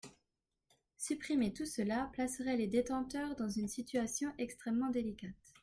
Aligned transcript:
Supprimer 0.97 1.53
tout 1.53 1.67
cela 1.67 2.09
placerait 2.13 2.57
les 2.57 2.65
détenteurs 2.65 3.35
dans 3.35 3.51
une 3.51 3.67
situation 3.67 4.33
extrêmement 4.39 4.89
délicate. 4.89 5.29